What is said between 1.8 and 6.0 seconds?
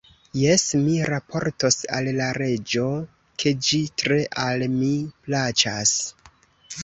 al la reĝo, ke ĝi tre al mi plaĉas!